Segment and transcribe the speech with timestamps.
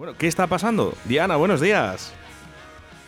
[0.00, 0.94] Bueno, ¿qué está pasando?
[1.04, 2.14] Diana, buenos días.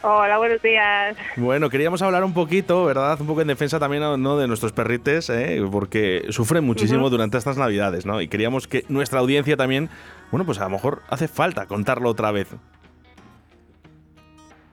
[0.02, 1.16] Hola, buenos días.
[1.36, 3.18] Bueno, queríamos hablar un poquito, ¿verdad?
[3.18, 4.36] Un poco en defensa también ¿no?
[4.36, 5.64] de nuestros perrites, ¿eh?
[5.72, 8.20] porque sufren muchísimo durante estas navidades, ¿no?
[8.20, 9.88] Y queríamos que nuestra audiencia también,
[10.30, 12.48] bueno, pues a lo mejor hace falta contarlo otra vez.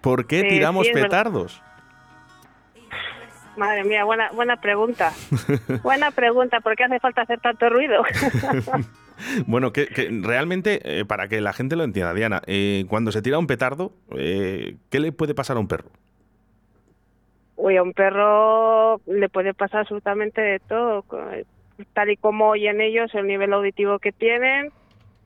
[0.02, 1.62] ¿Por qué tiramos petardos?
[3.56, 5.14] Madre mía, buena, buena pregunta.
[5.84, 8.04] buena pregunta, ¿por qué hace falta hacer tanto ruido?
[9.48, 9.88] bueno, que,
[10.22, 13.92] realmente, eh, para que la gente lo entienda, Diana, eh, cuando se tira un petardo,
[14.18, 15.90] eh, ¿qué le puede pasar a un perro?
[17.55, 21.04] Uy, a un perro le puede pasar absolutamente de todo.
[21.94, 24.72] Tal y como oyen ellos, el nivel auditivo que tienen,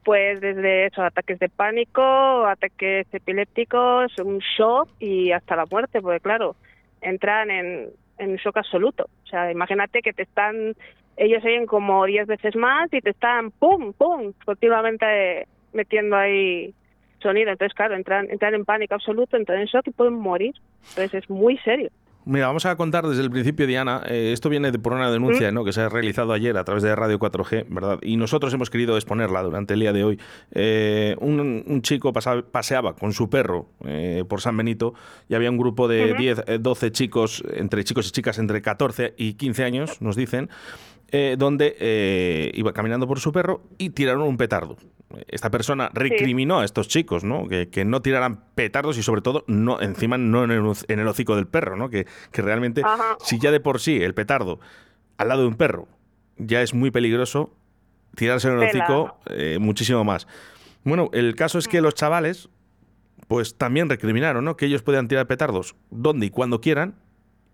[0.04, 6.20] pues desde eso, ataques de pánico, ataques epilépticos, un shock y hasta la muerte, porque
[6.20, 6.56] claro,
[7.02, 9.08] entran en, en shock absoluto.
[9.24, 10.76] O sea, imagínate que te están,
[11.18, 16.74] ellos oyen como 10 veces más y te están pum, pum, continuamente metiendo ahí
[17.22, 17.52] sonido.
[17.52, 20.54] Entonces, claro, entran, entran en pánico absoluto, entran en shock y pueden morir.
[20.90, 21.90] Entonces es muy serio.
[22.26, 24.02] Mira, vamos a contar desde el principio, Diana.
[24.08, 25.66] Eh, esto viene de, por una denuncia ¿no?
[25.66, 28.00] que se ha realizado ayer a través de Radio 4G, ¿verdad?
[28.02, 30.20] Y nosotros hemos querido exponerla durante el día de hoy.
[30.52, 34.94] Eh, un, chico paseaba con su perro eh, por San Benito
[35.28, 39.34] y había un grupo de 10, 12 chicos, entre chicos y chicas entre 14 y
[39.34, 40.50] 15 años, nos dicen,
[41.38, 44.78] donde iba caminando por su perro y tiraron un petardo
[45.28, 47.48] esta persona recriminó a estos chicos, ¿no?
[47.48, 51.76] Que, no tiraran petardos y sobre todo no encima no en el, hocico del perro,
[51.76, 51.90] ¿no?
[51.90, 52.82] Que, realmente
[53.20, 54.60] si ya de por sí el petardo
[55.18, 55.88] al lado de un perro
[56.38, 57.54] ya es muy peligroso,
[58.16, 60.28] tirarse en el hocico eh, muchísimo más.
[60.84, 62.50] Bueno, el caso es que los chavales
[63.28, 64.58] pues también recriminaron, ¿no?
[64.58, 66.96] Que ellos podían tirar petardos donde y cuando quieran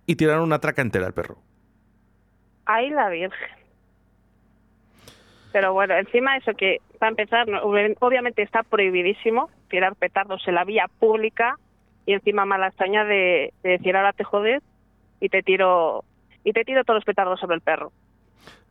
[0.06, 1.42] y tiraron una traca entera al perro.
[2.72, 3.50] Ahí la Virgen.
[5.52, 10.86] Pero bueno, encima eso que, para empezar, obviamente está prohibidísimo tirar petardos en la vía
[11.00, 11.56] pública
[12.06, 14.62] y encima mala extraña de, decir ahora te jodes
[15.20, 16.04] y te tiro
[16.44, 17.92] y te tiro todos los petardos sobre el perro.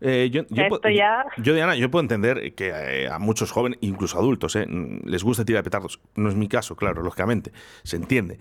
[0.00, 4.66] Eh, yo, yo, Diana, yo puedo entender que eh, a muchos jóvenes, incluso adultos, eh,
[5.04, 6.00] les gusta tirar petardos.
[6.14, 7.50] No es mi caso, claro, lógicamente,
[7.82, 8.38] se entiende.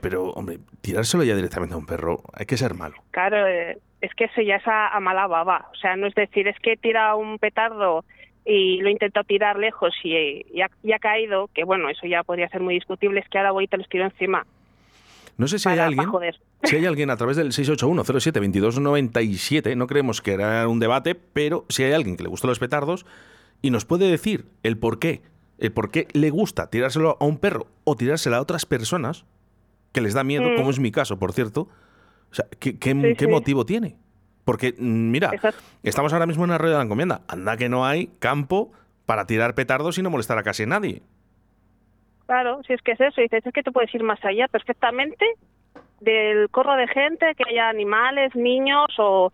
[0.00, 2.96] pero, hombre, tirárselo ya directamente a un perro, hay que ser malo.
[3.12, 5.68] Claro, es que eso ya es a, mala baba.
[5.72, 8.04] O sea, no es decir, es que tira un petardo
[8.44, 12.60] y lo intento tirar lejos y, y, ha, caído, que bueno, eso ya podría ser
[12.60, 14.44] muy discutible, es que ahora voy y te lo tiro encima.
[15.38, 16.10] No sé si hay alguien,
[16.64, 21.84] si hay alguien a través del 681-07-2297, no creemos que era un debate, pero si
[21.84, 23.04] hay alguien que le gustan los petardos
[23.62, 25.22] y nos puede decir el por qué,
[25.58, 29.24] el por qué le gusta tirárselo a un perro o tirárselo a otras personas
[29.92, 30.56] que les da miedo, mm.
[30.56, 31.68] como es mi caso, por cierto,
[32.30, 32.94] o sea, ¿qué,
[33.28, 33.96] motivo tiene?
[34.44, 35.30] Porque, mm, mira,
[35.82, 37.22] estamos ahora mismo en la rueda de la encomienda.
[37.28, 38.72] Anda que no hay campo
[39.06, 41.02] para tirar petardos y no molestar a casi nadie.
[42.26, 43.20] Claro, si es que es eso.
[43.20, 45.24] Dices, es que tú puedes ir más allá perfectamente
[46.04, 49.32] del corro de gente, que haya animales, niños o,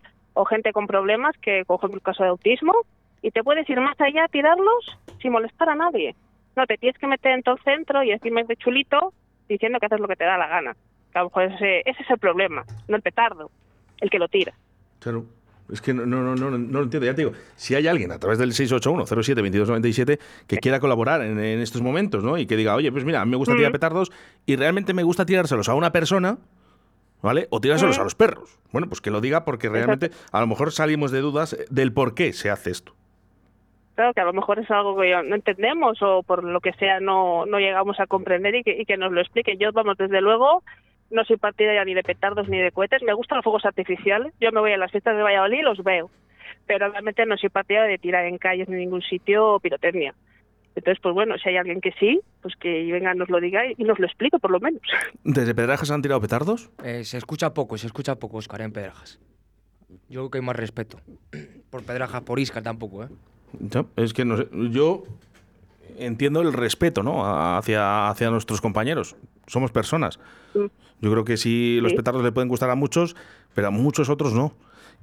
[0.49, 2.73] gente con problemas, que cojo el caso de autismo,
[3.21, 6.15] y te puedes ir más allá a tirarlos sin molestar a nadie.
[6.55, 9.13] No, te tienes que meter en todo el centro y encima de chulito
[9.47, 10.75] diciendo que haces lo que te da la gana
[11.13, 13.51] a lo mejor ese, es el problema, no el petardo,
[13.99, 14.53] el que lo tira.
[14.99, 15.25] Claro.
[15.71, 17.05] Es que no, no, no, no, lo entiendo.
[17.05, 21.81] Ya te digo, si hay alguien a través del 681-07-2297 que quiera colaborar en, estos
[21.81, 22.37] momentos, ¿no?
[22.37, 23.73] Y que diga, oye, pues mira, a mí me gusta tirar mm.
[23.73, 24.11] petardos
[24.45, 26.37] y realmente me gusta tirárselos a una persona,
[27.21, 27.47] ¿vale?
[27.49, 28.01] O tirárselos mm.
[28.01, 28.59] a los perros.
[28.71, 32.15] Bueno, pues que lo diga porque realmente a lo mejor salimos de dudas del por
[32.15, 32.93] qué se hace esto.
[33.95, 36.99] Claro, que a lo mejor es algo que no entendemos o por lo que sea
[36.99, 39.57] no, no llegamos a comprender y que, y que nos lo explique.
[39.57, 40.63] Yo, vamos, desde luego
[41.11, 43.03] no soy partidaria ni de petardos ni de cohetes.
[43.03, 44.33] Me gustan los fuegos artificiales.
[44.39, 46.09] Yo me voy a las fiestas de Valladolid y los veo.
[46.65, 50.15] Pero realmente no soy partidaria de tirar en calles ni en ningún sitio pirotecnia.
[50.75, 53.83] Entonces, pues bueno, si hay alguien que sí, pues que venga, nos lo diga y
[53.83, 54.81] nos lo explique por lo menos.
[55.23, 56.69] ¿Desde Pedrajas han tirado petardos?
[56.83, 59.19] Eh, se escucha poco, se escucha poco, Oscar, en Pedrajas.
[60.09, 60.99] Yo creo que hay más respeto.
[61.69, 63.09] Por Pedrajas, por Isca tampoco, ¿eh?
[63.97, 65.03] es que no sé, yo
[65.97, 67.25] entiendo el respeto ¿no?
[67.25, 69.15] hacia, hacia nuestros compañeros.
[69.47, 70.19] Somos personas.
[70.53, 70.65] Mm.
[71.01, 73.15] Yo creo que sí, los petardos le pueden gustar a muchos,
[73.55, 74.53] pero a muchos otros no.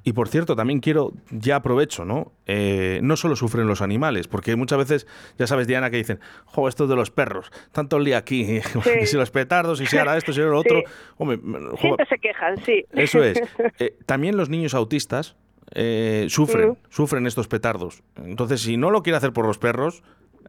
[0.04, 2.32] Y por cierto, también quiero, ya aprovecho, ¿no?
[2.46, 5.06] Eh, no solo sufren los animales, porque muchas veces,
[5.38, 8.60] ya sabes, Diana, que dicen, jo, esto de los perros, tanto el día aquí,
[9.04, 10.82] si los petardos, y si ahora esto, si ahora lo otro.
[11.16, 11.38] Hombre,
[11.80, 12.84] Siempre se quejan, sí.
[12.92, 13.40] Eso es.
[13.80, 15.36] Eh, también los niños autistas
[15.74, 16.76] eh, sufren, mm.
[16.88, 18.02] sufren estos petardos.
[18.16, 20.02] Entonces, si no lo quiere hacer por los perros,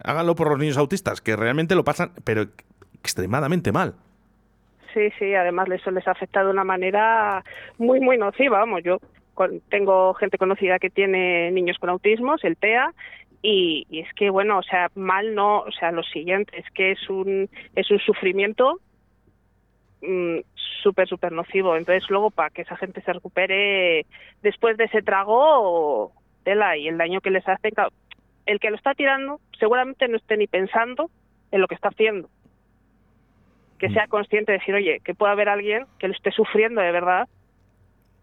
[0.04, 2.46] háganlo por los niños autistas, que realmente lo pasan, pero
[3.04, 3.96] extremadamente mal.
[4.94, 7.44] Sí, sí, además eso les afecta de una manera
[7.78, 8.60] muy, muy nociva.
[8.60, 9.00] Vamos, yo
[9.70, 12.94] tengo gente conocida que tiene niños con autismos, el TEA,
[13.42, 16.92] y, y, es que bueno o sea mal no o sea lo siguiente es que
[16.92, 18.80] es un es un sufrimiento
[20.02, 20.40] mm,
[20.84, 21.76] súper súper nocivo.
[21.76, 24.06] Entonces luego para que esa gente se recupere
[24.42, 26.12] después de ese trago
[26.44, 27.70] tela y el daño que les hace
[28.46, 31.10] el que lo está tirando seguramente no esté ni pensando
[31.52, 32.30] en lo que está haciendo.
[33.78, 36.92] Que sea consciente de decir oye que puede haber alguien que lo esté sufriendo de
[36.92, 37.30] verdad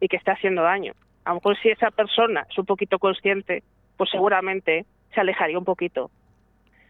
[0.01, 0.93] y que esté haciendo daño
[1.27, 3.63] a lo mejor si esa persona es un poquito consciente
[3.97, 6.11] pues seguramente se alejaría un poquito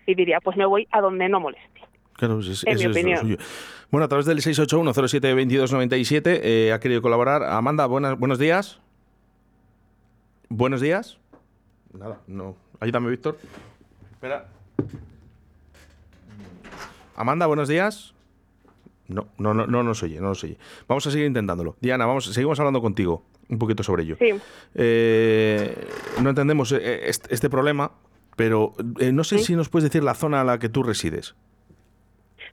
[0.06, 1.80] y diría, pues me voy a donde no moleste.
[2.12, 3.36] Claro, es, en mi opinión.
[3.90, 7.42] bueno, a través del 681-07-2297 eh, ha querido colaborar.
[7.42, 8.80] Amanda, buenas, buenos días.
[10.48, 11.18] Buenos días.
[11.92, 12.56] Nada, no.
[12.80, 13.36] Ayúdame, Víctor.
[14.12, 14.46] Espera.
[17.16, 18.15] Amanda, buenos días.
[19.08, 20.56] No, no, no, no nos oye, no nos oye.
[20.88, 21.76] Vamos a seguir intentándolo.
[21.80, 24.16] Diana, vamos, seguimos hablando contigo un poquito sobre ello.
[24.18, 24.32] Sí.
[24.74, 25.86] Eh,
[26.22, 27.92] no entendemos eh, este, problema,
[28.36, 31.36] pero eh, no sé si nos puedes decir la zona a la que tú resides.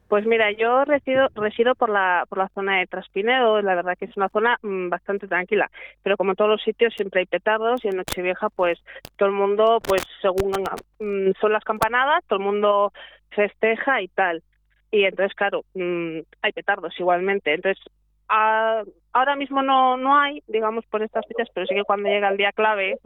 [0.08, 4.06] Pues mira, yo resido, resido por la por la zona de Traspinedo, la verdad que
[4.06, 5.72] es una zona mm, bastante tranquila,
[6.04, 8.78] pero como en todos los sitios siempre hay petardos y en Nochevieja pues
[9.16, 10.52] todo el mundo pues según
[11.00, 12.94] mm, son las campanadas, todo el mundo
[13.32, 14.44] festeja y tal.
[14.94, 17.52] Y entonces claro, mm, hay petardos igualmente.
[17.52, 17.84] Entonces
[18.28, 22.38] ahora mismo no, no hay, digamos, por estas fechas, pero sí que cuando llega el
[22.38, 23.00] día clave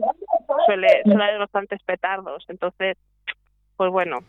[0.66, 2.45] suele, suele haber bastantes petardos.
[2.50, 2.98] Entonces,
[3.78, 4.19] pues bueno.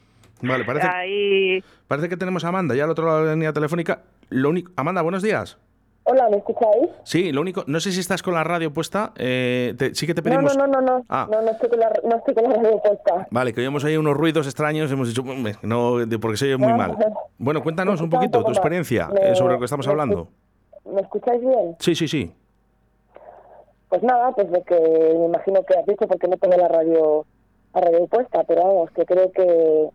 [0.40, 4.04] Vale, parece, parece que tenemos a Amanda ya al otro lado de la línea telefónica.
[4.30, 5.58] Lo único, Amanda, buenos días.
[6.10, 6.88] Hola, ¿me escucháis?
[7.02, 10.22] Sí, lo único, no sé si estás con la radio puesta, eh, sí que te
[10.22, 10.56] pedimos...
[10.56, 11.28] No, no, no, no, ah.
[11.30, 13.28] no, no, estoy con la, no estoy con la radio puesta.
[13.30, 15.22] Vale, que oímos ahí unos ruidos extraños, hemos dicho,
[15.62, 16.96] no, porque se oye muy mal.
[17.36, 20.28] Bueno, cuéntanos un poquito tu experiencia eh, sobre lo que estamos hablando.
[20.86, 21.76] ¿Me escucháis bien?
[21.78, 22.32] Sí, sí, sí.
[23.90, 27.26] Pues nada, pues de que me imagino que has dicho porque no tengo la radio,
[27.74, 29.90] la radio puesta, pero vamos, que creo que,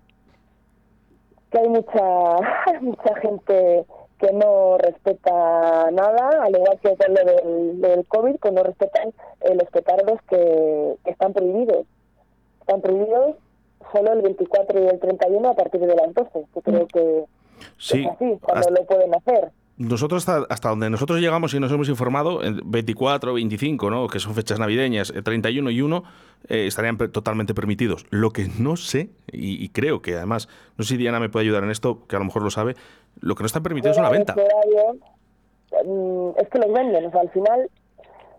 [1.49, 2.37] que hay mucha,
[2.81, 3.83] mucha gente
[4.23, 9.09] que no respeta nada, al igual que con lo del, del COVID, que no respetan
[9.41, 11.85] eh, los petardos que, están prohibidos.
[12.61, 13.35] Están prohibidos
[13.91, 17.25] solo el 24 y el 31 a partir de las 12, que creo que
[17.77, 21.89] sí, es así, cuando lo pueden hacer nosotros hasta, donde nosotros llegamos y nos hemos
[21.89, 24.07] informado, 24, 25, ¿no?
[24.07, 26.03] que son fechas navideñas, 31 y 1
[26.49, 28.05] eh, estarían totalmente permitidos.
[28.11, 30.47] Lo que no sé, y, creo que además,
[30.77, 32.75] no sé si Diana me puede ayudar en esto, que a lo mejor lo sabe,
[33.21, 34.35] lo que no está permitido es la venta.
[35.85, 37.69] Mm, es que los venden, o sea, al final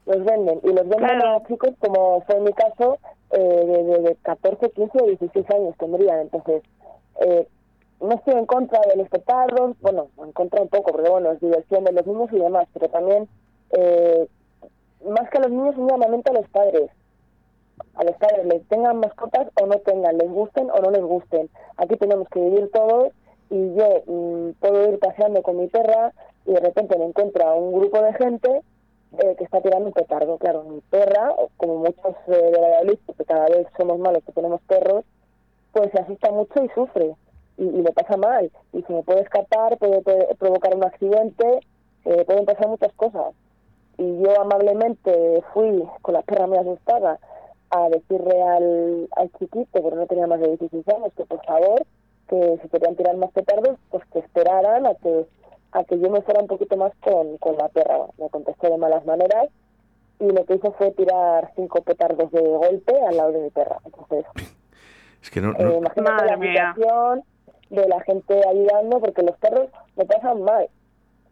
[0.07, 0.61] los venden.
[0.63, 2.99] Y los venden a chicos, como fue en mi caso,
[3.31, 6.21] eh, de, de, 14, 15 o 16 años tendrían.
[6.21, 6.63] Entonces,
[7.21, 7.49] eh,
[8.01, 11.85] no estoy en contra del espectáculo, bueno, en contra un poco, porque bueno, es diversión
[11.85, 13.29] de los niños y demás, pero también,
[13.71, 14.29] eh,
[15.09, 16.91] más que a los niños, un llamamiento a los padres.
[17.95, 21.49] A los padres, les tengan mascotas o no tengan, les gusten o no les gusten.
[21.77, 23.13] Aquí tenemos que vivir todos
[23.55, 26.13] y yo mm, puedo ir paseando con mi perra
[26.45, 28.63] y de repente me encuentro a un grupo de gente
[29.19, 30.39] eh, que está tirando un petardo.
[30.39, 34.33] Claro, mi perra, como muchos eh, de la Valladolid, porque cada vez somos malos que
[34.33, 35.05] tenemos perros,
[35.73, 37.15] pues se asusta mucho y sufre
[37.57, 38.51] y, y, le pasa mal.
[38.73, 40.03] Y si me puede escapar, puede,
[40.37, 41.61] provocar un accidente,
[42.07, 43.35] eh, pueden pasar muchas cosas.
[43.99, 47.21] Y yo amablemente fui con la perra muy asustada
[47.71, 51.87] a decirle al, al chiquito, porque no tenía más de 16 años, que por favor,
[52.29, 55.27] que si querían tirar más petardos, pues que esperaran a que
[55.73, 58.07] a que yo me fuera un poquito más con, con la perra.
[58.19, 59.49] Me contestó de malas maneras
[60.21, 63.79] y lo que hizo fue tirar cinco petardos de golpe al lado de mi perra.
[63.85, 64.25] Entonces,
[65.23, 67.25] es que no, Eh, la situación,
[67.71, 70.69] de la gente ayudando porque los perros me pasan mal.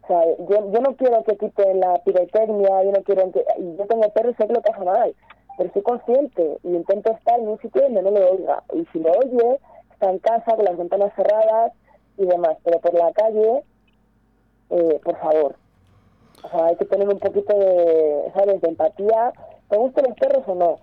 [0.02, 3.44] O sea, yo, yo no quiero que quiten la pirotecnia, yo no quiero que...
[3.78, 5.14] Yo tengo perros y sé que lo pasa mal,
[5.56, 8.64] pero soy consciente y intento estar en un sitio donde no lo oiga.
[8.74, 9.60] Y si lo oye,
[10.02, 11.72] está en casa con las ventanas cerradas
[12.18, 13.62] y demás, pero por la calle,
[14.70, 15.54] eh, por favor.
[16.42, 19.32] O sea, hay que tener un poquito de, ¿sabes?, de empatía.
[19.68, 20.76] ¿Te gustan los perros o no?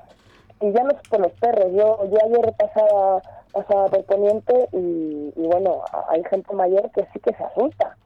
[0.62, 1.68] Y ya no es por los perros.
[1.74, 3.22] Yo, yo ayer pasaba
[3.52, 7.98] pasaba por Poniente y, y, bueno, hay gente mayor que sí que se asusta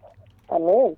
[0.48, 0.98] también.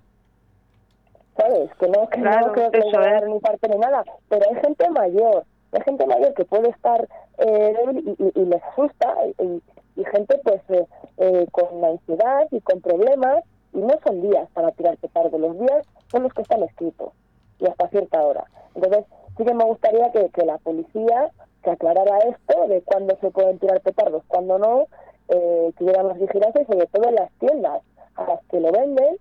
[1.36, 1.70] ¿Sabes?
[1.80, 4.90] Que no, que no creo que le dar ni parte ni nada, pero hay gente
[4.92, 5.44] mayor,
[5.74, 7.08] hay gente mayor que puede estar
[7.40, 9.62] eh, débil y, y, les asusta y,
[9.96, 10.86] y gente pues eh,
[11.18, 15.86] eh, con ansiedad y con problemas y no son días para tirar petardo, los días
[16.12, 17.12] son los que están escritos
[17.60, 18.46] y hasta cierta hora.
[18.74, 19.06] Entonces
[19.38, 21.32] sí que me gustaría que, que la policía
[21.64, 24.86] que aclarara esto de cuándo se pueden tirar petardos, cuándo no,
[25.30, 27.82] eh, que hubieran las vigilancias y sobre todo en las tiendas
[28.16, 29.18] a las que lo venden,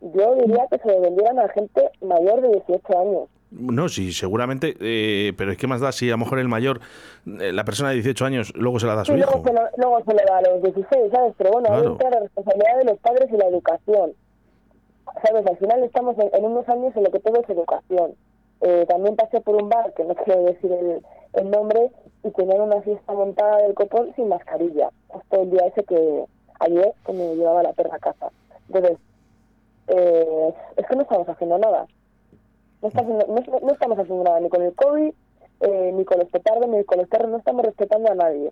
[0.00, 3.28] yo diría que se lo vendieran a gente mayor de 18 años.
[3.52, 6.80] No, sí, seguramente, eh, pero es que más da si a lo mejor el mayor,
[7.26, 9.30] eh, la persona de 18 años, luego se la da a su Sí, hijo.
[9.30, 11.34] luego se, lo, luego se le da a los 16, ¿sabes?
[11.36, 11.86] Pero bueno, Claro.
[11.88, 14.12] ahí está la responsabilidad de los padres y la educación.
[15.26, 15.46] ¿Sabes?
[15.46, 18.14] Al final estamos en, en unos años en lo que todo es educación.
[18.62, 21.02] Eh, también pasé por un bar, que no quiero decir el,
[21.34, 21.90] el nombre,
[22.24, 24.88] y tenían una fiesta montada del copón sin mascarilla.
[25.08, 26.24] Justo el día ese que
[26.60, 28.30] ayer, que me llevaba la perra a casa.
[28.68, 28.96] Entonces,
[29.88, 31.86] eh, es que no estamos haciendo nada.
[32.82, 35.12] No, está haciendo- no- no estamos haciendo nada, ni con el COVID,
[35.60, 38.50] eh, ni con los petardos, ni con los perros, no estamos respetando a nadie.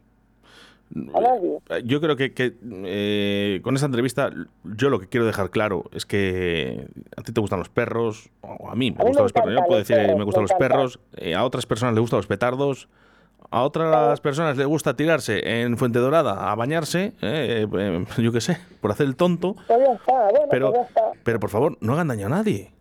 [1.15, 1.59] A nadie.
[1.69, 4.31] Eh, Yo creo que, que, eh, con esta entrevista
[4.65, 8.69] yo lo que quiero dejar claro es que a ti te gustan los perros, o
[8.69, 9.55] a mí me A mí gustan me los perros.
[9.55, 12.01] Yo puedo decir eh, perros, me gustan me los perros, eh, a otras personas les
[12.01, 12.89] gustan los petardos,
[13.53, 18.41] a otras personas les gusta tirarse en Fuente Dorada a bañarse, eh, eh, yo qué
[18.41, 21.03] sé, por hacer el tonto, Pues ya está, bueno, pero, pues ya está.
[21.23, 22.73] pero por favor, no hagan daño a nadie.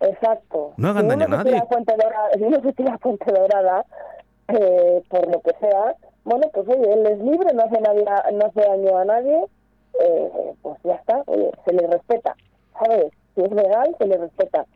[0.00, 0.74] Exacto.
[0.76, 1.62] No hagan Si daño a nadie.
[1.68, 3.84] Fuente Dorada, si uno se tira Fuente Dorada,
[4.48, 8.46] eh, por lo que sea, bueno, pues oye, él es libre, no hace, nadie, no
[8.46, 9.44] hace daño a nadie,
[10.00, 12.36] eh, pues ya está, oye, se le respeta,
[12.78, 13.12] ¿sabes?
[13.34, 14.66] Si es legal, se le respeta.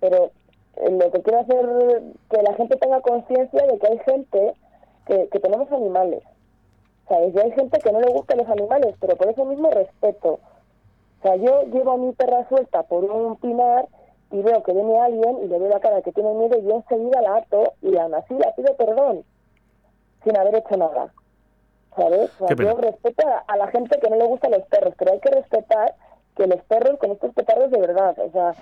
[0.00, 0.30] Pero
[0.76, 4.54] eh, lo que quiero hacer que la gente tenga conciencia de que hay gente
[5.06, 6.22] que, que tenemos animales.
[7.08, 7.34] ¿Sabes?
[7.34, 10.38] Y hay gente que no le gustan los animales, pero por eso mismo respeto.
[11.18, 13.88] O sea, yo llevo a mi perra suelta por un pinar
[14.32, 16.76] y veo que viene alguien y le veo la cara que tiene miedo y yo
[16.76, 19.24] enseguida la ato y aún así la pido perdón
[20.24, 21.12] sin haber hecho nada.
[21.96, 22.30] ¿Sabes?
[22.38, 25.12] O sea, yo respeto a, a la gente que no le gustan los perros, pero
[25.12, 25.94] hay que respetar
[26.36, 28.54] que los perros con estos petardos de verdad, o sea,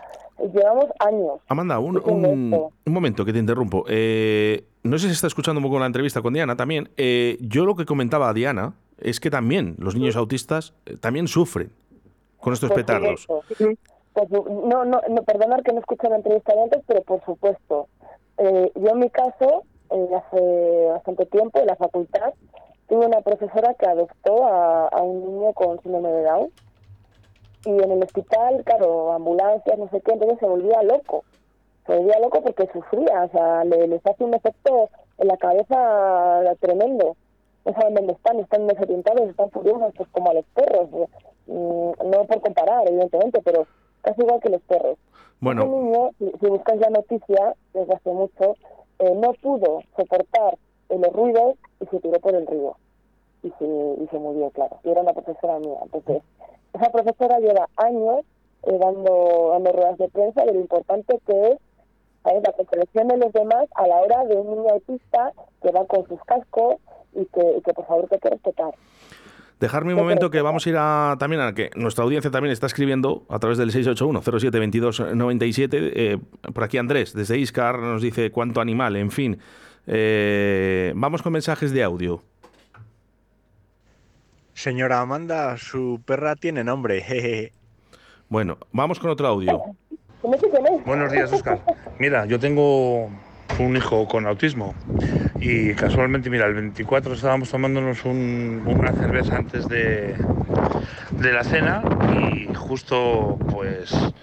[0.53, 1.41] llevamos años.
[1.49, 3.85] Amanda, un, un- un momento que te interrumpo.
[3.87, 6.89] Eh, no sé si está escuchando un poco la entrevista con Diana también.
[6.97, 11.29] Eh, yo lo que comentaba a Diana es que también los niños autistas eh, también
[11.29, 11.71] sufren
[12.41, 13.23] con estos Por petardos.
[13.25, 13.65] supuesto.
[14.15, 17.88] Su- no, no, no, perdonar que no escuché la entrevista de antes, pero por supuesto.
[18.38, 22.35] Eh, yo en mi caso, eh, hace bastante tiempo, en la facultad,
[22.88, 26.50] tuve una profesora que adoptó a, un niño con síndrome de Down.
[27.65, 31.25] Y en el hospital, claro, ambulancias, no sé qué, entonces se volvía loco.
[31.87, 34.88] Se volvía loco porque sufría, o sea, le, les hace un efecto
[35.19, 37.17] en la cabeza tremendo.
[37.65, 40.88] No saben dónde están, están desorientados, están furiosos, pues como a los perros.
[41.47, 43.67] Mm, no por comparar, evidentemente, pero
[44.02, 44.99] casi igual que los perros.
[45.40, 45.62] Bueno.
[45.62, 48.57] Ese niño, si, si buscas la noticia, desde hace mucho,
[48.99, 52.76] eh, no pudo soportar eh, los ruidos y se tiró por el río.
[53.43, 54.78] Y se, y se murió, claro.
[54.83, 55.78] Y era una profesora mía.
[55.83, 56.23] Entonces,
[56.73, 58.25] esa profesora lleva años
[58.64, 61.59] eh, dando, dando ruedas de prensa de lo importante que es
[62.25, 62.43] ¿sabes?
[62.45, 66.07] la comprensión de los demás a la hora de un niño autista que va con
[66.09, 66.76] sus cascos
[67.14, 68.75] y que, y que por favor que hay que respetar.
[69.61, 72.67] Dejarme un momento que vamos a ir a también a que nuestra audiencia también está
[72.67, 75.69] escribiendo a través del 681-0722-97.
[75.73, 76.19] Eh,
[76.55, 79.38] por aquí Andrés, desde Iscar, nos dice cuánto animal, en fin.
[79.88, 82.23] Eh, vamos con mensajes de audio.
[84.55, 87.00] Señora Amanda, su perra tiene nombre.
[87.00, 87.53] jeje.
[88.29, 89.61] Bueno, vamos con otro audio.
[90.85, 91.61] Buenos días, Oscar.
[91.99, 93.11] Mira, yo tengo
[93.65, 94.77] un hijo con autismo
[95.41, 100.19] y casualmente, mira, el 24 estábamos tomándonos un- una cerveza antes de,
[101.17, 104.15] de la cena y justo pues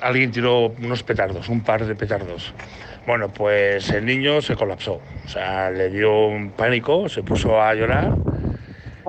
[0.00, 2.54] alguien tiró unos petardos, un par de petardos.
[3.06, 4.94] Bueno, pues el niño se colapsó,
[5.24, 8.20] o sea, le dio un pánico, se puso a llorar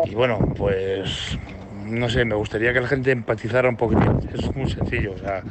[0.04, 4.20] y bueno, pues no sé, me gustaría que la gente empatizara un poquitín.
[4.34, 5.46] Es muy sencillo, o sea,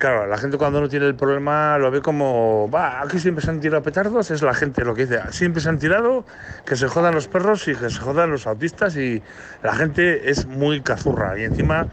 [0.00, 3.50] Claro, la gente cuando no tiene el problema lo ve como, va, aquí siempre se
[3.50, 6.24] han tirado petardos, es la gente lo que dice, siempre se han tirado,
[6.64, 9.22] que se jodan los perros y que se jodan los autistas y
[9.62, 11.86] la gente es muy cazurra y encima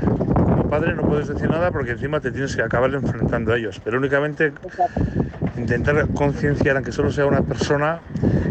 [0.00, 3.80] como padre no puedes decir nada porque encima te tienes que acabar enfrentando a ellos,
[3.84, 4.52] pero únicamente
[5.56, 8.00] intentar concienciar, aunque solo sea una persona,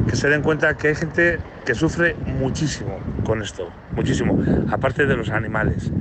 [0.08, 5.18] que se den cuenta que hay gente que sufre muchísimo con esto, muchísimo, aparte de
[5.18, 5.92] los animales,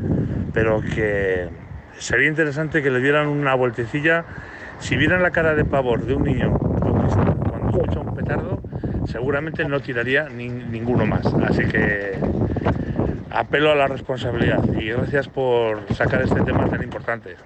[0.53, 4.25] pero que sería interesante que le dieran una vueltecilla.
[4.81, 8.61] Si vieran la cara de pavor de un niño cuando escucha un petardo,
[9.07, 11.25] seguramente no tiraría ni- ninguno más.
[11.49, 12.19] Así que
[13.31, 17.37] apelo a la responsabilidad y gracias por sacar este tema tan importante.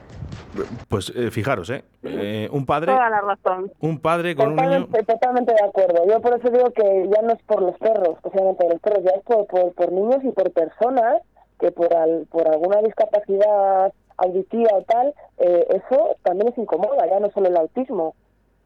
[0.88, 1.84] Pues eh, fijaros, ¿eh?
[2.02, 3.70] Eh, un padre, Toda la razón.
[3.80, 4.86] un padre con un niño.
[4.86, 6.02] Totalmente, totalmente de acuerdo.
[6.08, 9.10] Yo por eso digo que ya no es por los perros, especialmente los perros, ya
[9.12, 11.22] es por, por, por niños y por personas
[11.60, 17.18] que por, al, por alguna discapacidad auditiva o tal, eh, eso también es incomoda, ya
[17.20, 18.14] no solo el autismo.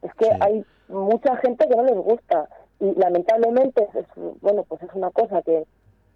[0.03, 0.31] Es que Sí.
[0.41, 2.49] hay mucha gente que no les gusta
[2.81, 4.07] y lamentablemente es,
[4.41, 5.65] bueno pues es una cosa que,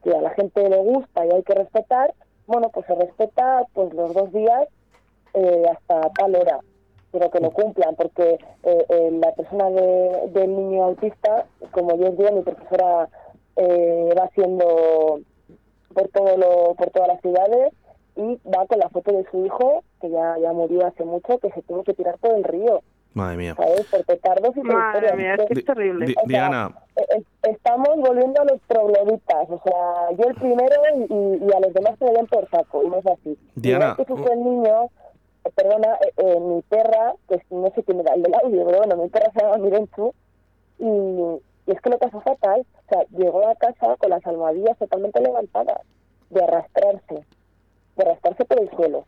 [0.03, 2.13] que a la gente le gusta y hay que respetar.
[2.47, 4.67] Bueno, pues se respeta pues los dos días
[5.35, 6.61] eh, hasta tal hora.
[7.13, 12.09] pero que lo cumplan, porque eh, eh, la persona de- del niño autista, como yo
[12.11, 13.09] os digo, mi profesora
[13.57, 15.21] eh, va haciendo
[15.95, 17.73] por todo lo, por todas las ciudades
[18.17, 21.51] y va con la foto de su hijo, que ya, ya murió hace mucho, que
[21.53, 22.83] se tuvo que tirar por el río,
[23.15, 23.55] Madre mía.
[23.57, 23.87] ¿sabes?
[23.91, 26.07] Por petardos y por Madre mía, es que Di- es terrible.
[26.07, 30.35] Di- O sea, Diana, eh, eh, estamos volviendo a los trogloditas, o sea, yo el
[30.35, 33.39] primero y, y- a los demás se le den por saco, y no es así.
[33.55, 34.85] Diana, que sufre el niño,
[35.45, 38.79] eh, perdona, eh, eh, mi perra, que no sé quién era el del audio, pero
[38.79, 40.13] bueno, mi perra se llama Mirenchu,
[40.79, 44.77] y, y es que lo pasó fatal, o sea, llegó a casa con las almohadillas
[44.79, 45.81] totalmente levantadas,
[46.31, 47.25] de arrastrarse,
[47.97, 49.05] de arrastrarse por el suelo.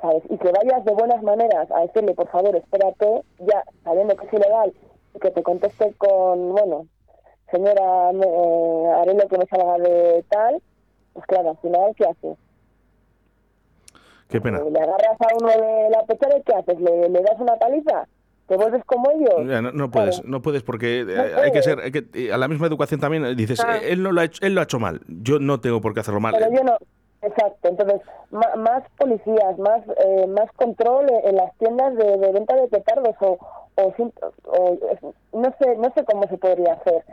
[0.00, 0.22] ¿sabes?
[0.28, 4.32] Y que vayas de buenas maneras a decirle, por favor, espérate, ya sabiendo que es
[4.34, 4.72] ilegal,
[5.14, 6.86] y que te conteste con, bueno,
[7.50, 10.60] señora, me- eh, haré lo que me salga de tal,
[11.14, 12.36] pues claro, al final, ¿qué haces?
[14.28, 14.58] qué pena.
[14.58, 16.80] Le agarras a uno de la pechera y ¿qué haces?
[16.80, 18.06] ¿Le, le das una paliza?
[18.48, 19.44] ¿Te vuelves como ellos?
[19.44, 20.28] No, no puedes, Claro.
[20.30, 21.04] no puedes porque eh,
[21.34, 23.92] No hay que ser, hay que- eh, a la misma educación también eh, dices, eh,
[23.92, 26.00] él no lo ha hecho, él lo ha hecho mal, yo no tengo por qué
[26.00, 26.34] hacerlo mal.
[26.38, 26.76] Pero yo no,
[27.22, 27.68] exacto.
[27.68, 33.16] Entonces, más policías, más eh, más control en, las tiendas de, de venta de petardos
[33.20, 33.38] o,
[35.32, 37.04] no sé no sé cómo se podría hacer.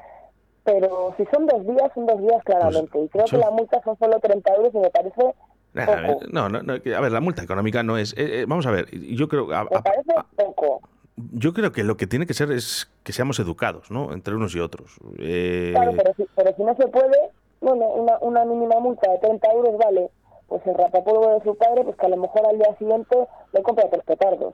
[0.64, 2.98] Pero si son dos días, son dos días claramente.
[3.00, 5.36] y creo que la multa son solo 30 euros y me parece
[5.74, 5.86] Nah,
[6.32, 8.14] no, no, no, a ver, la multa económica no es.
[8.14, 10.82] eh, eh, vamos a ver, yo creo, a- Me a- parece a- poco.
[11.16, 14.14] yo creo que lo que tiene que ser es que seamos educados, ¿no?
[14.14, 15.00] Entre unos y otros.
[15.18, 17.18] Eh, Claro, pero si, pero si no se puede,
[17.64, 20.10] bueno, una, una mínima multa de 30 euros vale.
[20.48, 23.64] Pues el rapapolvo de su padre, pues que a lo mejor al día siguiente le
[23.64, 24.54] compra tres petardos.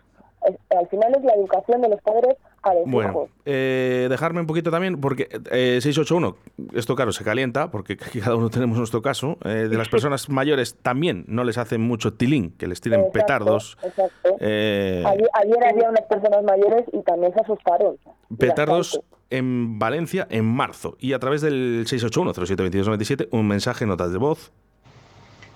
[0.70, 3.30] Al final es la educación de los padres a los Bueno, hijos.
[3.46, 6.36] eh, dejarme un poquito también, porque eh, 681,
[6.74, 9.38] esto claro, se calienta, porque aquí cada uno tenemos nuestro caso.
[9.46, 13.20] eh, de las personas mayores también no les hacen mucho tilín, que les tiren Exacto,
[13.20, 13.78] petardos.
[13.84, 14.36] Exacto.
[14.40, 17.98] eh, Ayer, ayer había unas personas mayores y también se asustaron.
[18.38, 19.00] Petardos
[19.32, 20.98] en Valencia en marzo.
[21.00, 24.52] Y a través del 681-072297, un mensaje, notas de voz.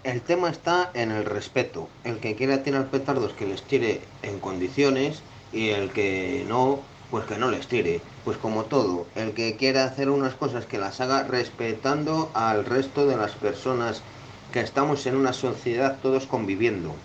[0.04, 1.88] El tema está en el respeto.
[2.04, 6.80] El que quiera tirar petardos que les tire en condiciones y el que no,
[7.14, 8.02] pues que no les tire.
[8.26, 13.06] Pues como todo, el que quiera hacer unas cosas que las haga respetando al resto
[13.06, 14.02] de las personas
[14.52, 16.96] que estamos en una sociedad todos conviviendo.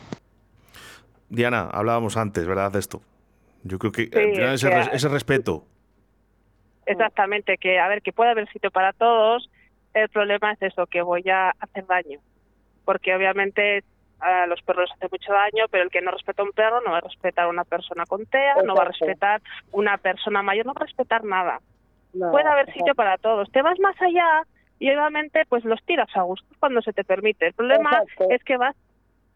[1.28, 2.72] Diana, hablábamos antes, ¿verdad?
[2.72, 3.02] De esto.
[3.64, 5.66] Yo creo que Sí, al final es ese, que- ese respeto.
[6.86, 9.50] Exactamente, que a ver, que puede haber sitio para todos.
[9.92, 12.20] El problema es eso, que voy a hacer daño.
[12.86, 13.84] Porque obviamente
[14.20, 16.80] a los perros les hace mucho daño, pero el que no respeta a un perro
[16.80, 19.40] no va a respetar a una persona con TEA, no va a respetar
[19.72, 21.60] una persona mayor, no va a respetar nada.
[22.14, 23.50] No, Puede haber sitio para todos.
[23.52, 24.42] Te vas más allá
[24.80, 27.48] y obviamente pues los tiras a gusto cuando se te permite.
[27.48, 28.26] El problema Exacto.
[28.30, 28.74] es que vas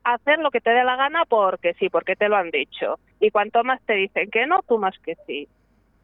[0.04, 2.98] a hacer lo que te dé la gana porque sí, porque te lo han dicho.
[3.20, 5.46] Y cuanto más te dicen que no, tú más que sí.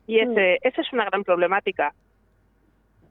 [0.06, 0.30] Y Mm.
[0.32, 1.92] ese, esa es una gran problemática,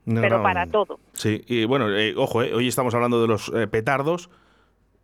[0.06, 1.00] No, pero no, para todo.
[1.14, 4.30] Sí, y bueno, eh, ojo, eh, hoy estamos hablando de los eh, petardos,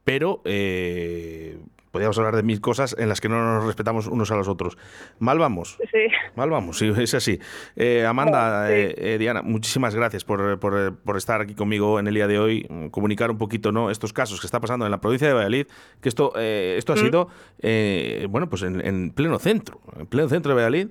[0.03, 1.57] pero eh,
[1.91, 4.77] podríamos hablar de mil cosas en las que no nos respetamos unos a los otros.
[5.19, 5.99] Mal vamos, Sí.
[6.35, 7.39] mal vamos, sí, es así.
[7.75, 8.73] Eh, Amanda, Oh, sí.
[8.73, 12.39] eh, eh, Diana, muchísimas gracias por, por- por estar aquí conmigo en el día de
[12.39, 13.91] hoy, mm, comunicar un poquito ¿no?
[13.91, 15.67] estos casos que está pasando en la provincia de Valladolid,
[16.01, 16.99] que esto, eh, esto ha Mm.
[16.99, 17.27] sido,
[17.59, 20.87] eh, bueno, pues en, en pleno centro, en pleno centro de Valladolid.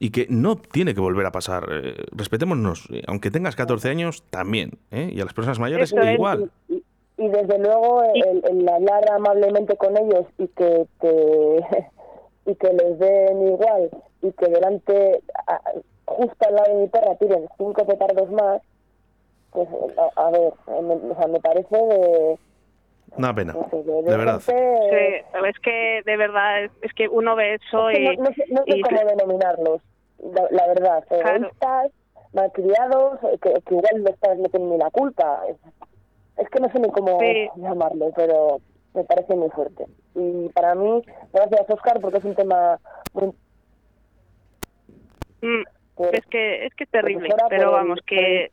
[0.00, 1.68] Y que no tiene que volver a pasar.
[2.12, 2.86] Respetémonos.
[3.08, 4.78] Aunque tengas 14 años, también.
[4.92, 5.10] ¿eh?
[5.12, 6.52] Y a las personas mayores, Eso igual.
[7.18, 11.56] Y desde luego el, el hablar amablemente con ellos y que te,
[12.50, 13.90] y que les den igual
[14.22, 15.20] y que delante
[16.06, 18.62] justo al lado de mi perra tiren cinco petardos más
[19.50, 19.68] pues
[20.16, 20.52] a, a ver
[20.82, 22.38] me, o sea, me parece de,
[23.16, 23.52] Una pena.
[23.54, 24.40] no sé, de, De verdad.
[24.40, 28.16] gente- Sí, es que de verdad, es, que uno ve eso es que y...
[28.16, 29.80] no, no sé, no sé y- cómo denominarlos
[30.18, 31.36] la, la verdad Claro.
[31.36, 31.92] egoístas
[32.32, 34.04] malcriados eh, que, que igual
[34.38, 35.42] no tienen ni la culpa
[36.38, 37.48] es, que no sé ni cómo Sí.
[37.56, 38.60] llamarlo pero
[38.94, 42.78] me parece muy fuerte y para mí gracias Oscar porque es un tema
[43.12, 43.32] muy
[45.40, 45.62] Mm,
[45.94, 48.50] pues, es que es que es terrible, pero vamos que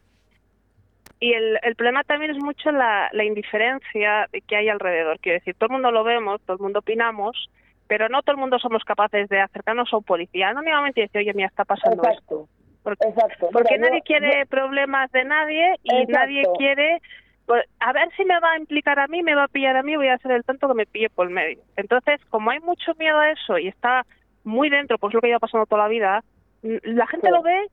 [1.19, 5.17] y el, el problema también es mucho la, la indiferencia que hay alrededor.
[5.19, 7.49] Quiero decir, todo el mundo lo vemos, todo el mundo opinamos,
[7.87, 11.21] pero no todo el mundo somos capaces de acercarnos a un policía anónimamente y decir,
[11.21, 12.49] oye, mira, está pasando esto.
[12.83, 16.19] Porque, exacto porque Mira, nadie yo- quiere problemas de nadie y Exacto.
[16.19, 17.01] nadie quiere...
[17.45, 19.84] pues, a ver si me va a implicar a mí, me va a pillar a
[19.84, 21.60] mí, voy a ser el tonto que me pille por el medio.
[21.75, 24.05] Entonces, como hay mucho miedo a eso y está
[24.43, 26.23] muy dentro, pues lo que lleva pasando toda la vida,
[26.63, 27.34] mm, la gente Sí.
[27.34, 27.67] lo ve,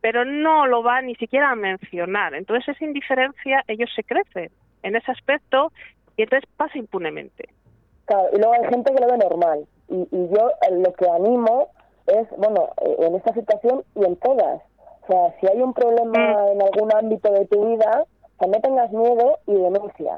[0.00, 2.34] pero no lo va ni siquiera a mencionar.
[2.34, 4.50] Entonces, esa indiferencia, ellos se crecen
[4.82, 5.72] en ese aspecto
[6.16, 7.48] y entonces pasa impunemente.
[8.04, 9.66] Claro, y luego hay gente que lo ve normal.
[9.88, 11.68] Y, y yo eh, lo que animo
[12.06, 14.62] es, bueno, eh, en esta situación y en todas.
[15.02, 16.48] O sea, si hay un problema Mm.
[16.52, 18.04] en algún ámbito de tu vida,
[18.38, 20.14] sea, no tengas miedo y denuncia.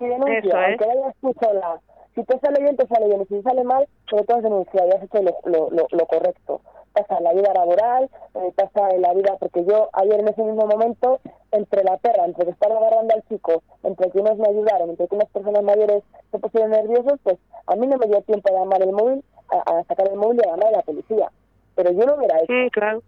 [0.00, 0.54] Y denuncia, Eso es.
[0.54, 1.80] aunque vayas tú sola.
[2.14, 3.22] Si te sale bien, te sale bien.
[3.22, 5.86] Y si te sale mal, pero tú has denunciado y has hecho lo, lo, lo,
[5.90, 6.60] lo correcto.
[6.92, 10.44] Pasa en la vida laboral, eh, pasa en la vida, porque yo ayer en ese
[10.44, 11.18] mismo momento,
[11.50, 15.08] entre la perra, entre que estaba agarrando al chico, entre que unos me ayudaron, entre
[15.08, 18.60] que unas personas mayores se pusieron nerviosos, pues a mí no me dio tiempo de
[18.60, 21.32] llamar el móvil, a, a sacar el móvil y a llamar a la policía.
[21.74, 22.52] Pero yo lo hubiera hecho.
[22.52, 23.02] Mm, claro.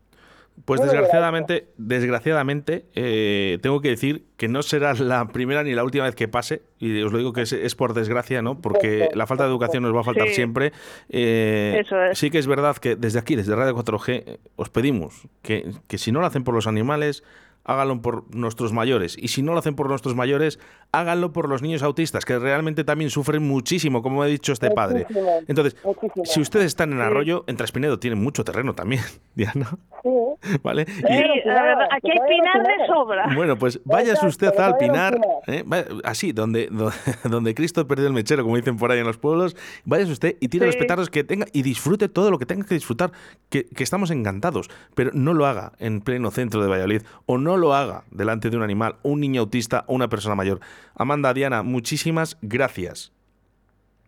[0.67, 6.05] Pues desgraciadamente, desgraciadamente, eh, tengo que decir que no será la primera ni la última
[6.05, 8.61] vez que pase, y os lo digo que es, es por desgracia, ¿no?
[8.61, 10.35] Porque la falta de educación nos va a faltar Sí.
[10.35, 10.73] siempre.
[11.09, 12.19] Eh, Eso es.
[12.19, 15.99] Sí que es verdad que desde aquí, desde Radio 4G, eh, os pedimos que, que
[15.99, 17.23] si no lo hacen por los animales,
[17.67, 19.17] háganlo por nuestros mayores.
[19.19, 20.59] Y si no lo hacen por nuestros mayores,
[20.93, 25.01] háganlo por los niños autistas, que realmente también sufren muchísimo, como ha dicho este padre.
[25.09, 26.25] Muchísimo, Entonces, muchísimo.
[26.25, 29.03] si ustedes están en Arroyo, en Traspinedo tienen mucho terreno también,
[29.35, 29.69] Diana,
[30.03, 30.11] Sí,
[30.63, 30.87] ¿vale?
[30.87, 31.03] Sí,
[31.45, 33.35] la verdad, aquí hay pinar de sobra.
[33.35, 35.19] bueno, pues váyase usted al Pinar.
[35.49, 35.65] ¿eh?
[36.05, 36.93] Así, donde, do-
[37.25, 40.49] donde Cristo perdió el mechero, como dicen por ahí en los pueblos, váyase usted y
[40.49, 43.11] tire los petardos que tenga y disfrute todo lo que tenga que disfrutar,
[43.49, 47.56] que, que estamos encantados, pero no lo haga en pleno centro de Valladolid o no
[47.57, 50.61] lo haga delante de un animal, un niño autista o una persona mayor.
[50.95, 53.13] Amanda, Diana, muchísimas gracias.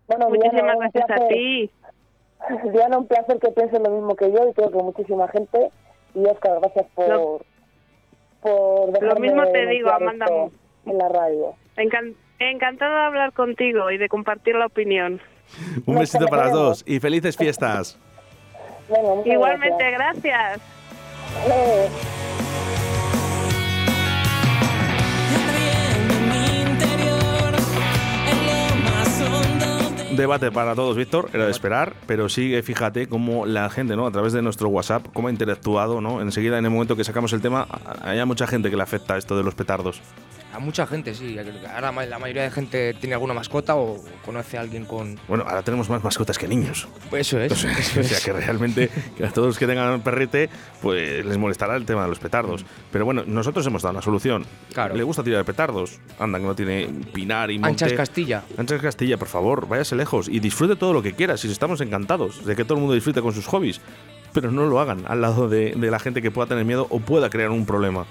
[0.06, 1.28] Bueno, Muchísimas Diana, un gracias a placer.
[1.28, 1.70] ti.
[2.72, 5.70] Diana, un placer que piensen lo mismo que yo y creo que muchísima gente.
[6.14, 7.40] Y Oscar, gracias por, Lo-
[8.40, 10.26] por dejarme mismo te digo, Amanda.
[10.86, 11.54] en la radio.
[11.76, 15.20] Encan- encantada de hablar contigo y de compartir la opinión.
[15.86, 17.98] Un Nos besito para las dos y felices fiestas.
[18.88, 20.60] Muchas Igualmente, gracias.
[21.46, 22.37] gracias.
[30.18, 34.04] Debate para todos, Víctor, era de esperar, pero sigue, fíjate cómo la gente, ¿no?
[34.04, 36.20] A través de nuestro WhatsApp, cómo ha interactuado, ¿no?
[36.20, 37.68] Enseguida, en el momento que sacamos el tema,
[38.02, 40.02] hay mucha gente que le afecta esto de los petardos.
[40.58, 41.36] A mucha gente, sí.
[41.72, 45.16] Ahora la mayoría de gente tiene alguna mascota o conoce a alguien con.
[45.28, 46.88] Bueno, ahora tenemos más mascotas que niños.
[47.12, 47.52] Eso es.
[47.52, 50.50] O sea, o sea, que realmente que a todos los que tengan un perrete,
[50.82, 52.64] pues les molestará el tema de los petardos.
[52.90, 54.46] Pero bueno, nosotros hemos dado una solución.
[54.72, 54.96] Claro.
[54.96, 56.00] Le gusta tirar petardos.
[56.18, 57.84] Anda, que no tiene pinar y monte.
[57.84, 58.42] Anchas Castilla.
[58.56, 61.36] Anchas Castilla, por favor, váyase lejos y disfrute todo lo que quiera.
[61.36, 63.80] Si estamos encantados de que todo el mundo disfrute con sus hobbies,
[64.32, 66.98] pero no lo hagan al lado de, de la gente que pueda tener miedo o
[66.98, 68.06] pueda crear un problema.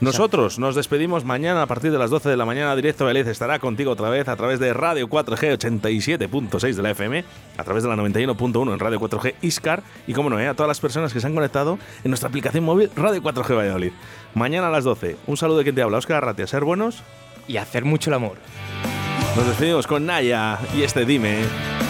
[0.00, 2.74] Nosotros nos despedimos mañana a partir de las 12 de la mañana.
[2.74, 7.24] Directo Vélez estará contigo otra vez a través de Radio 4G 87.6 de la FM,
[7.56, 10.68] a través de la 91.1 en Radio 4G Iscar y, como no, eh, a todas
[10.68, 13.92] las personas que se han conectado en nuestra aplicación móvil Radio 4G Valladolid.
[14.34, 15.16] Mañana a las 12.
[15.26, 16.46] Un saludo de quien te habla, Oscar Arratia.
[16.46, 17.02] Ser buenos.
[17.46, 18.38] Y hacer mucho el amor.
[19.36, 21.83] Nos despedimos con Naya y este Dime.